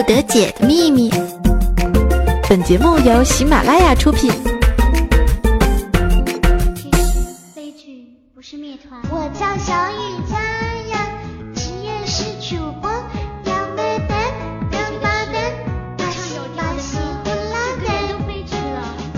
[0.00, 1.10] 不得解的秘密。
[2.48, 4.32] 本节目由喜马拉雅出品。
[7.54, 8.98] 悲剧不是灭团。
[9.10, 10.38] 我叫小雨佳
[10.90, 11.06] 呀，
[11.54, 12.90] 职业是主播，
[13.44, 14.14] 要美的，
[14.72, 15.38] 要马的，
[15.98, 17.88] 马西马西呼啦的。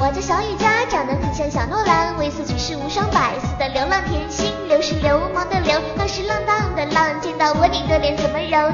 [0.01, 4.53] 我叫小雨佳，长得很像小诺兰，为四举世无双，百思的流浪甜心。
[4.67, 8.69] 流是流氓的流，浪是浪荡的浪，见到我你的脸怎么揉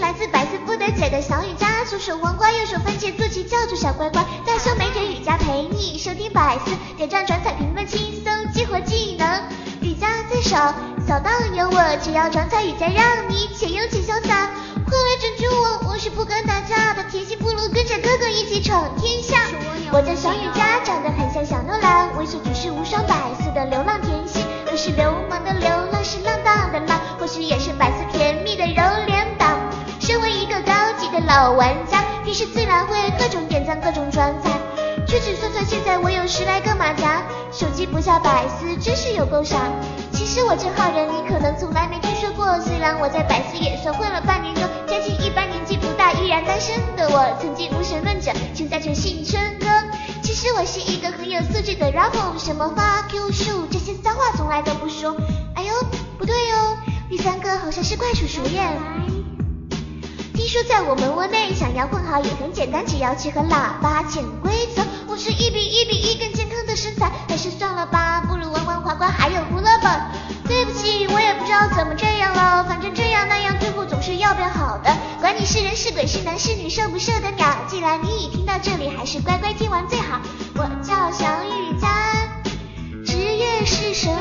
[0.00, 9.42] 来自百思不得解的小雨佳，左手黄瓜，右手番茄，坐骑叫做小乖乖，大胸美腿雨佳陪你收听百思，点赞转采评论轻松激活技能，
[9.80, 10.56] 雨佳在手，
[11.06, 14.50] 扫荡有我，只要转采雨佳，让你且勇且潇洒。
[14.88, 19.38] 快来拯救我，我是不敢打架的甜心部落，跟着哥哥一起闯天下。
[19.92, 21.60] 我叫小雨佳，长得很像小
[37.96, 39.56] 不下百思，真是有够傻。
[40.12, 49.66] 其实我这号人你可能从来没听说过，虽然我在百思也算混了半年多，将近一般年纪不大，依然单身的我，曾经无神论者，现在全信春哥。
[50.22, 55.16] 其实我是一个很有素质的 rapper，什么花 Q 树这些脏话从来都不说。
[55.54, 55.72] 哎呦，
[56.18, 56.76] 不对哦，
[57.08, 58.60] 第三个好像是怪叔叔耶。
[60.34, 64.82] 听说在我们窝内想要混好也很简单，只要去和喇叭潜规则。
[65.08, 66.45] 我是一比一比一更健康的
[66.76, 69.88] 身材，还是算了吧，不如玩玩滑滑还有胡萝卜。
[70.46, 74.96] 对不起，我也不知道怎么这样了，反正这样那样，最后总是要变好的。
[75.20, 77.64] 管你是人是鬼是男是女，受不受得了？
[77.66, 80.20] 既然你已听到这里，还是乖乖听完最好。
[80.54, 81.88] 我叫小雨佳，
[83.04, 84.15] 职业是神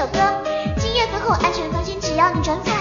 [0.00, 0.18] 首歌。
[0.78, 2.72] 今夜饭后安全放心，只要你转彩，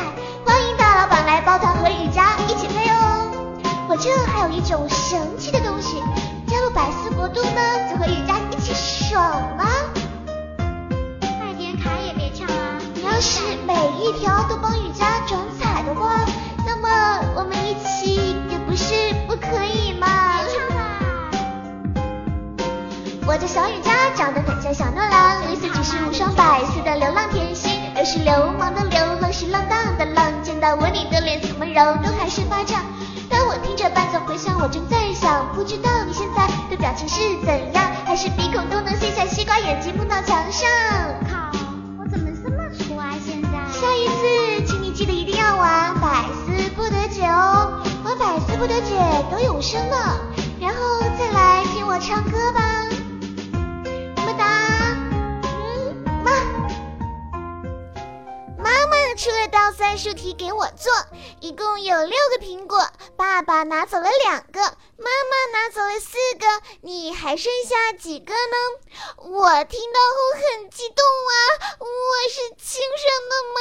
[0.45, 3.29] 欢迎大老板来抱团和雨佳一起飞哦。
[3.89, 6.01] 我这还有一种神奇的东西，
[6.47, 9.21] 加入百思国度呢，就和雨佳一起爽
[9.57, 9.65] 啦。
[11.19, 12.79] 快点卡也别抢啊！
[12.93, 16.21] 你要是每一条都帮雨佳转彩的话，
[16.65, 20.07] 那么我们一起也不是不可以嘛。
[23.29, 32.81] 我叫小雨佳，长得很像小诺兰，类似举世无双，百似的流浪甜心，流是流氓的流，浪是浪荡的浪，见到我你的脸怎么揉都还是发胀。
[33.29, 40.67] 当我听着伴奏回响，我正在想，不知道你现在的表情是怎样，还是鼻孔都能塞下西瓜，眼睛碰到墙上。
[41.29, 41.53] 靠，
[42.01, 43.13] 我怎么这么粗啊？
[43.23, 43.49] 现在。
[43.69, 48.97] 下一次，请你记得一定要玩百思不得解哦，玩百思不得解
[49.29, 49.95] 得永生呢。
[50.59, 52.88] 然后再来听我唱歌吧，
[54.39, 54.45] 哒，
[55.43, 56.31] 嗯妈。
[58.57, 60.93] 妈妈出了道算术题给我做，
[61.41, 66.47] 一共有六个苹果，爸爸拿走了两个，妈妈拿走了四个，
[66.79, 68.55] 你还剩下几个呢？
[69.17, 71.35] 我听到后很激动啊，
[71.79, 71.85] 我
[72.29, 73.59] 是亲生的吗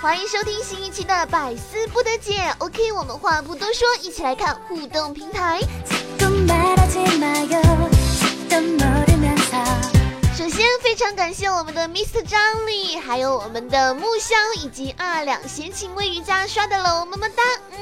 [0.00, 2.40] 欢迎收听新一期的百思不得解。
[2.58, 5.60] OK，我们话不多说，一起来看互动平台。
[10.36, 17.42] 首先，非常感谢我们的 Mr 张力，还有我们的木香以及二两闲情为瑜伽刷的楼，么么哒，
[17.72, 17.78] 嗯。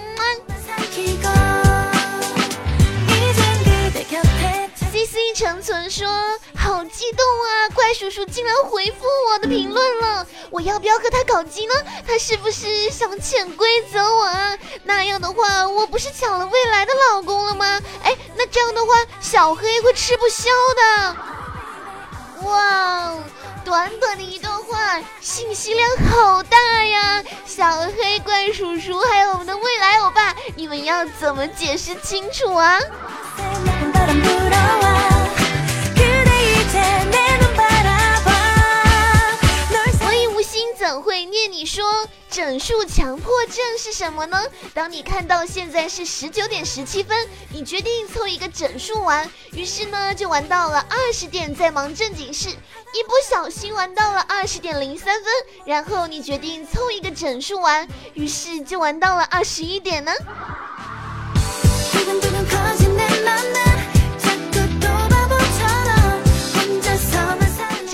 [4.96, 6.08] C C 陈存说
[6.56, 7.69] ：“好激动啊！
[7.75, 11.75] 怪叔叔竟然回复我的评论了，我要不要和他搞基呢？
[12.06, 14.56] 他是不是想潜规则我啊？
[14.84, 17.78] 那样的话，我不是抢了未来的老公了吗？
[18.04, 20.48] 哎，那这样的话，小黑会吃不消
[20.78, 21.16] 的。
[22.49, 23.22] 哇哦！
[23.66, 26.56] 短短的一段话，信息量好大
[26.87, 27.22] 呀！
[27.44, 32.81] 小黑怪叔叔，还有我们的未来欧巴，你们要怎么解释清楚啊？
[40.78, 41.84] 怎会念你说
[42.31, 44.40] 整数强迫症是什么呢？
[44.72, 55.32] 当你看到现在是十九点十七分，你决定凑一个整数玩，于是呢就玩到了二十点，在忙正经事，一不小心玩到了二十点零三分，
[55.64, 60.12] 然后你决定凑一个整数玩，于是就玩到了二十一点呢。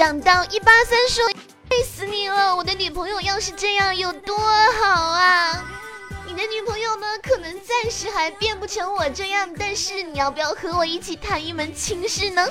[0.03, 1.25] 长到一八三说。
[1.71, 2.57] 累死你了！
[2.57, 5.65] 我的女朋友要是这样有多好啊！
[6.27, 7.07] 你的女朋友呢？
[7.23, 12.45] 可能暂时还变不成我这样，但是你要不要和我一起谈一门亲事呢？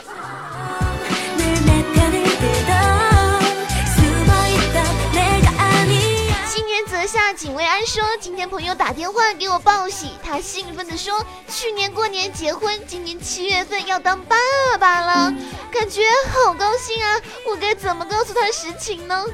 [7.01, 14.35] 阁下警卫安说，今天朋友打电话给我报喜，他兴奋地说，去年过年结婚，今年七月份要当爸
[14.79, 15.33] 爸了，
[15.71, 17.19] 感觉好高兴啊！
[17.47, 19.25] 我该怎么告诉他实情呢？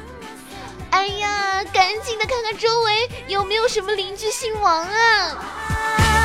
[0.92, 6.17] 哎呀，赶紧的看看周围有没有什么邻居姓王啊！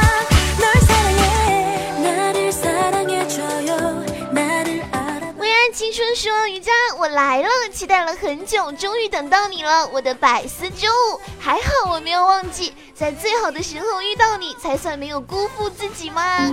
[5.73, 11.21] 青春说：“瑜伽，我来了，期待了很久，终于等到你了，我的百思周五。
[11.41, 16.47] 还好我没有忘记，在最好的时候遇到你，才算没有辜负自己嘛。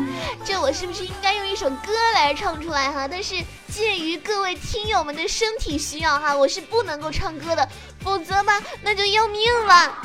[0.45, 3.09] 这我是不是应该用一首歌来唱出来哈？
[3.09, 3.35] 但是
[3.69, 7.67] 鉴于各位听友们的身体需要哈，我是不能够唱歌的，
[8.01, 9.97] 否则吧，那就要命了。”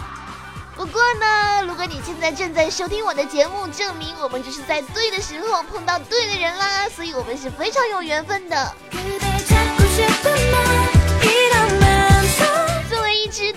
[0.76, 8.74] 不过呢，如果你现在正在收听我的节目，证明我们就是在对的时候碰到对的人啦，所以我们是非常有缘分的。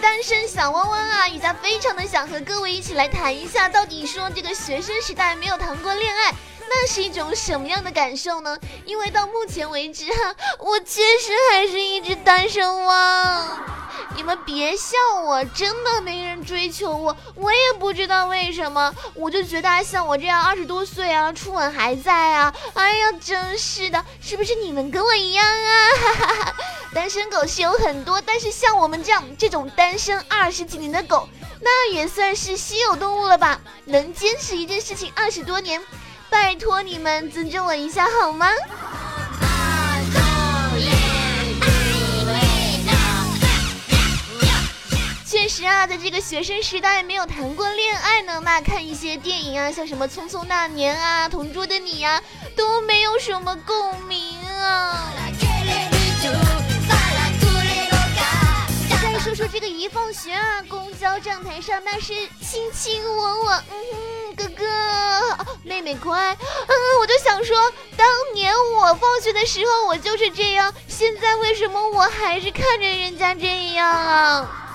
[0.01, 6.33] 单身小汪汪啊，雨佳非常的想和各位一起来谈一下，到底说这个学生时代没有谈过恋爱，
[6.69, 8.57] 那是一种什么样的感受呢？
[8.85, 13.65] 因为到目前为止哈，我确实还是一只单身汪。
[14.15, 25.89] 你们别笑我，真的没人追求我，我也不知道为什么，我就觉得像我这样二十多岁啊，初吻还在啊，哎呀，真是的，是不是你们跟我一样啊？
[26.01, 26.55] 哈哈哈
[26.97, 31.29] 单身狗是有很多，但是像我们这样这种单身二十几年的狗，
[31.61, 33.61] 那也算是稀有动物了吧？
[33.85, 35.79] 能坚持一件事情二十多年，
[36.27, 38.49] 拜托你们尊重我一下好吗？
[45.29, 52.19] 确实啊，在这个学生时代没有谈过恋爱呢，那看一些电影啊，像什么《匆匆那年》啊，《同桌的你》呀，
[52.55, 55.13] 都没有什么共鸣啊。
[59.27, 64.65] 就说这个一放学啊，公交站台上那是卿卿我我，嗯，哥哥，
[65.63, 67.57] 妹妹乖，嗯，我就想说，
[67.97, 74.66] 当年我放学的时候我就是这样，现在为什么我还是看着人家这样啊？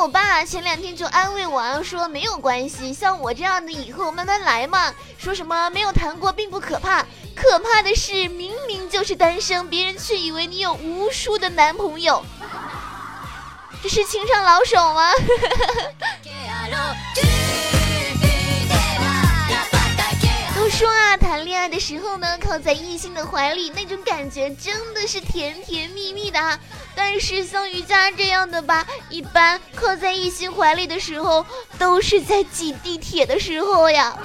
[0.00, 4.94] 我爸前两天就安慰我，说没有关系，像我这样的以后慢慢来嘛。
[5.18, 7.04] 说什么没有谈过并不可怕，
[7.34, 12.24] 可怕的是明明就是单身，别人却以为你有无数的男朋友，
[13.82, 15.10] 这是情场老手吗？
[20.78, 26.56] 说啊，谈恋爱的时候呢，靠在异性的怀里，那种感觉真的是甜甜蜜蜜的哈。
[26.94, 31.44] 但是像瑜伽这样的吧，一般靠在异性怀里的时候，
[31.80, 34.16] 都是在挤地铁的时候呀。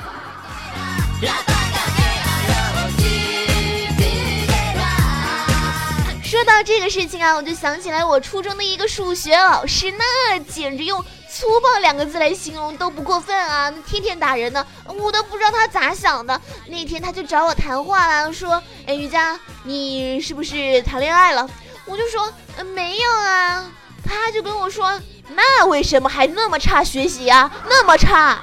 [6.23, 11.03] 说到这个事情啊，我就想起来我初中的一个数学老师，那简直用。
[11.35, 13.71] 粗暴两个字来形容都不过分啊！
[13.87, 16.39] 天天打人呢，我都不知道他咋想的。
[16.67, 21.49] 那天他就找我谈话了，说：“哎，瑜伽，你是不是谈恋爱了？”
[21.85, 22.31] 我就说
[22.75, 23.65] ：“没有啊。”
[24.07, 25.01] 他就跟我说
[25.33, 27.51] ：“那为什么还那么差学习啊？
[27.67, 28.39] 那么差？”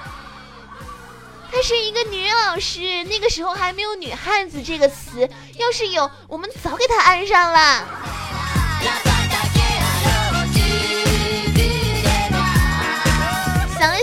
[1.52, 5.28] 她是一个女老师，那个时候还没有“女汉子”这个词，
[5.58, 9.09] 要是有，我们早给她安上了。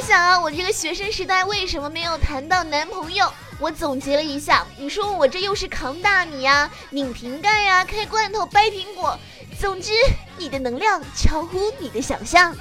[0.08, 3.30] 想啊，我这个学生时代为什么没有谈到男朋友？
[3.60, 9.20] 我总结了一下，你说我这又是扛大米呀、拧瓶盖呀、开罐头、掰苹果，
[9.60, 9.92] 总之
[10.38, 12.56] 你的能量超乎你的想象。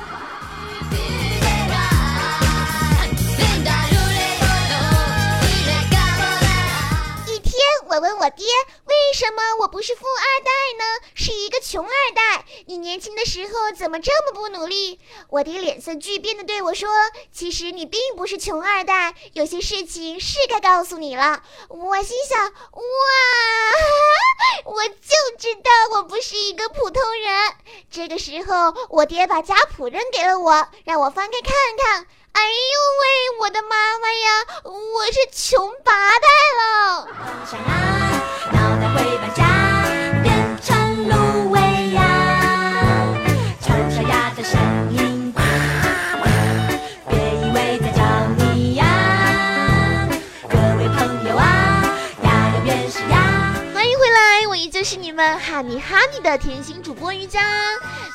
[8.27, 8.45] 我爹，
[8.87, 10.85] 为什么我不是富二代呢？
[11.15, 12.45] 是一个穷二代？
[12.67, 14.99] 你年轻的时候怎么这么不努力？
[15.29, 16.89] 我爹脸色巨变的对我说
[17.31, 21.41] ：“其实你并不是穷二代，有些事情是该告诉你了。”
[21.71, 22.83] 我心想：哇，
[24.67, 27.55] 我就知道我不是一个普通人。
[27.89, 32.09] 这个时候，我爹把家谱扔给了我，让我翻开看看。
[32.33, 36.29] 哎呦喂，我的妈妈呀，我是穷八代
[36.59, 37.96] 了。
[55.17, 57.41] 们哈尼哈尼的甜心主播瑜伽。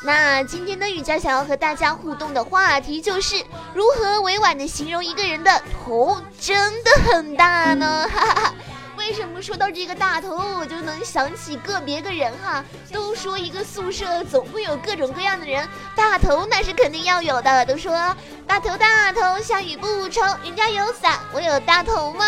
[0.04, 3.44] 那今天的瑜伽想要和大家互动的话题就是
[3.74, 5.52] 如何委婉的形容一个人的
[5.84, 8.08] 头真的很大呢？
[8.08, 8.54] 哈哈哈。
[8.98, 12.64] 为什么说到这个大头，我就能想起个别个人哈？
[12.94, 17.66] 都说一个宿舍总会有各种各样的人，大头那是肯定要有的。
[17.66, 18.16] 都说
[18.46, 22.24] 大头大头，下雨不愁，人家有伞，我有大头吗？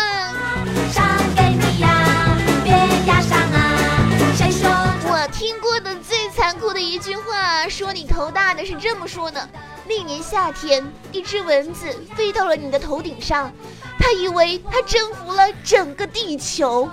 [5.44, 9.46] 听过的最残酷的一句话，说你头大的是这么说的：
[9.86, 11.86] 那年夏天，一只蚊子
[12.16, 13.52] 飞到了你的头顶上，
[13.98, 16.88] 它以为它征服了整个地球。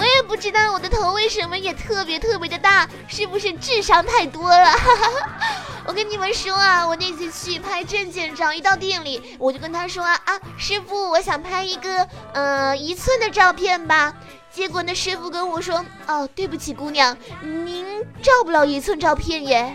[0.00, 4.72] 我也不知道我的头为什么也特别特别的大，是不是智商太多了？
[4.72, 5.65] 我
[5.96, 10.20] 跟你们说啊，我那次去拍证件照，一到店里我就跟他说啊，
[10.58, 14.12] 师傅，我想拍一个呃一寸的照片吧。
[14.52, 17.86] 结果那师傅跟我说，哦，对不起，姑娘，您
[18.22, 19.74] 照不了一寸照片耶。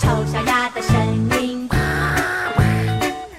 [0.00, 0.96] 丑小鸭的声
[1.38, 1.68] 音，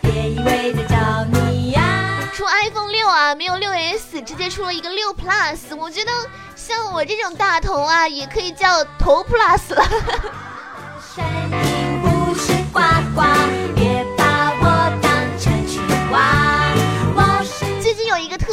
[0.02, 2.30] 别以为在叫你呀。
[2.32, 5.76] 出 iPhone 六啊，没有六 S，直接出了一个六 Plus。
[5.76, 6.12] 我觉得
[6.56, 9.84] 像我这种大头啊，也可以叫头 Plus 了。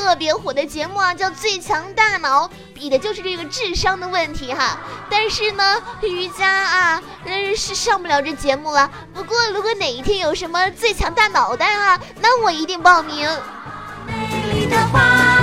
[0.09, 4.79] 特别火的节目啊，叫《最强大脑》，比的就是这个智商的问题哈。
[5.11, 8.91] 但是呢，瑜伽啊，嗯是上不了这节目了。
[9.13, 13.29] 不过如果哪一天有什么最强大脑袋啊，那我一定报名。
[14.07, 15.38] 美丽的花，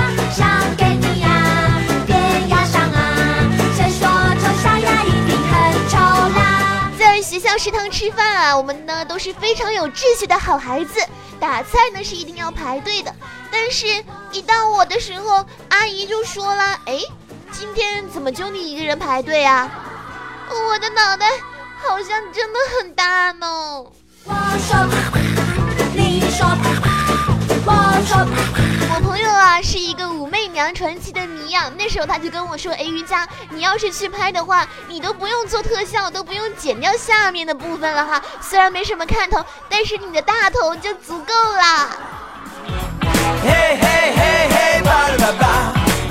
[7.58, 11.00] 食堂吃饭啊，我们呢都是非常有秩序的好孩子，
[11.40, 13.14] 打菜呢是一定要排队的。
[13.50, 13.86] 但是，
[14.30, 17.00] 一到我的时候，阿姨就说了：“哎，
[17.50, 19.70] 今天怎么就你一个人排队啊？”
[20.68, 21.26] 我的脑袋
[21.82, 23.46] 好像真的很大呢。
[24.24, 24.76] 我说，
[25.94, 26.46] 你说，
[30.74, 38.22] 传奇的迷呀，那时候他就跟我说：“哎，瑜伽，你要是去拍的话，你都不用做特效，都不用剪掉下面的部分了哈。
[38.40, 41.88] 虽然没什么看头，但是你的大头就足够啦。”
[43.42, 45.46] 嘿嘿嘿嘿，巴拉巴巴，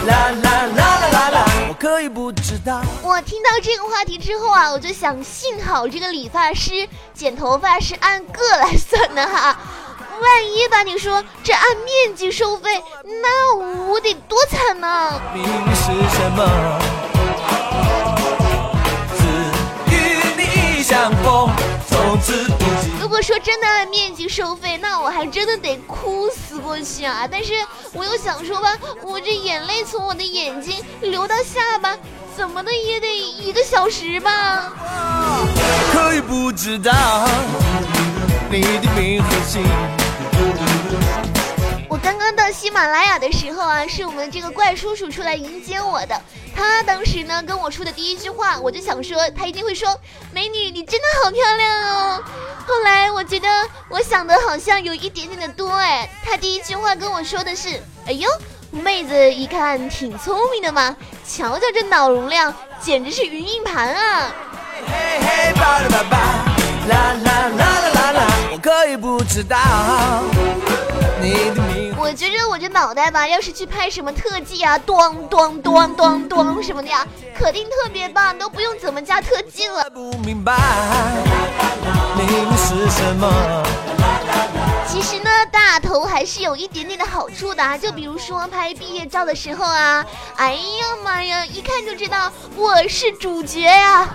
[0.06, 2.82] 啦啦啦啦啦啦，我可以不知道。
[3.02, 9.58] 我听到这个话题之后啊，我就想，幸好这个理发师剪头发是按个来算的哈。
[10.22, 12.82] 万一吧，你说这按面积收费，
[13.22, 15.22] 那我得多惨呢！
[15.34, 15.84] 命运是
[16.16, 16.80] 什么？
[19.18, 19.24] 只
[19.94, 19.98] 与
[20.38, 21.50] 你相逢，
[21.88, 22.92] 从此不计。
[23.00, 27.28] 如果说真的按面积收费，那我还真的得哭死过去啊！
[27.30, 27.54] 但是
[27.94, 31.98] 我又想说吧，我这眼泪从我的眼睛流到下巴，
[32.36, 34.72] 怎么的也得一个小时吧？
[35.92, 36.92] 可以不知道
[38.50, 39.64] 你的名和姓。
[41.88, 46.22] 我刚刚到喜马拉雅的时候啊，是我们这个怪叔叔出来迎接我的。
[46.56, 49.98] 他当时呢跟我说的第一句话，我就想说他一定会说
[50.34, 52.24] ：“美女，你真的好漂亮哦。”
[52.66, 53.48] 后来我觉得
[53.90, 56.10] 我想的好像有一点点的多哎。
[56.24, 57.70] 他第一句话跟我说的是
[58.08, 58.30] ：“哎呦，
[58.72, 60.96] 妹子一看挺聪明的嘛，
[61.28, 64.32] 瞧瞧这脑容量，简直是云硬盘啊！”
[64.88, 66.55] 嘿嘿，巴拉巴巴，
[66.88, 69.58] 啦啦啦啦啦啦，我可以不知道
[71.22, 71.96] 你的名。
[71.98, 77.06] 我觉着我这脑袋吧，要是去拍什么特技啊，咚咚咚咚咚什么的呀，
[77.38, 79.90] 肯定特别棒，都不用怎么加特技了。
[79.90, 80.54] 不明白
[82.16, 83.64] 命运是什么？
[84.88, 90.60] 其实呢，大头还是有一点点的好处的啊，就比如说拍毕业照的时候啊，哎呀
[91.04, 94.08] 妈呀，一看就知道我是主角呀。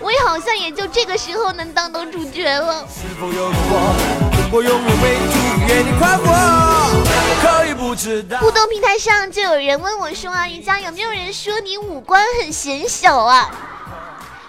[0.00, 2.86] 我也好像也就这个时候能当到主角了。
[2.88, 5.34] 是否有个我，我永远为祝
[5.68, 8.38] 愿你快活，我可以不知道。
[8.38, 13.50] 互动平台上就有人问我说啊，瑜伽有没有人说你五官很显小啊？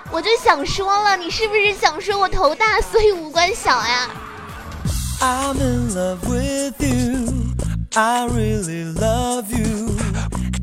[0.09, 4.09] 我就想说了，你是不是想说我头大，所以五官小呀
[5.21, 7.33] ？I'm in love with you.
[7.93, 9.80] I really love you.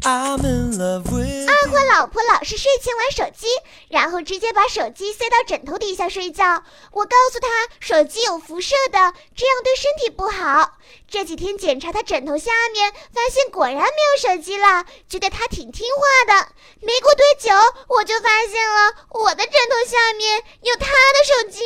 [0.08, 3.46] I'm in love with 二货老婆老是睡前玩手机，
[3.90, 6.64] 然后直接把手机塞到枕头底下睡觉。
[6.92, 7.46] 我告诉他
[7.78, 10.78] 手机有辐射的，这样对身体不好。
[11.10, 16.48] 这几天检查他枕头下面，发现果然没有手机了，觉得他挺听话的。
[16.80, 17.50] 没过多久，
[17.88, 21.60] 我就发现了我的枕头下面有他的手机。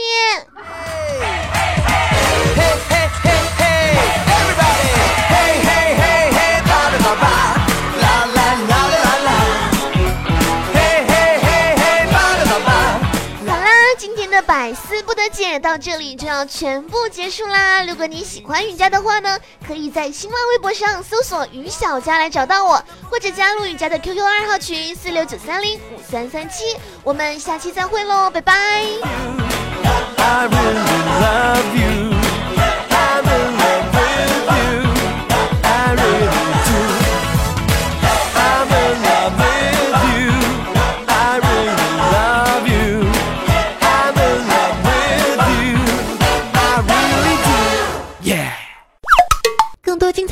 [0.59, 3.32] Hey, hey, hey, hey,
[15.33, 17.83] 解到这里就要全部结束啦。
[17.85, 26.77] 如果你喜欢雨佳的话呢，可以在新浪微博上搜索“雨小佳”来找到我，或者加入雨佳的 QQ 二号群四六九三零五三三七。
[27.03, 28.53] 我们下期再会喽，拜拜。
[30.19, 32.02] I really love you.